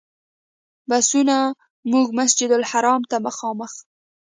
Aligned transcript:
بسونو 0.89 1.39
موږ 1.91 2.07
مسجدالحرام 2.19 3.01
ته 3.09 3.17
مخامخ. 3.27 3.73